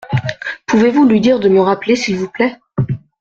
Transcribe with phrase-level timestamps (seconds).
[0.65, 2.57] Pouvez-vous lui dire de me rappeler s’il vous plait?